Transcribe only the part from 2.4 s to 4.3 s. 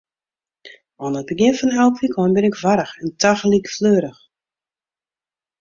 ik warch en tagelyk fleurich.